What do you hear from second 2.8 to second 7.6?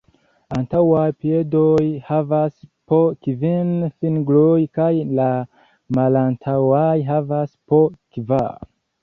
po kvin fingroj kaj la malantaŭaj havas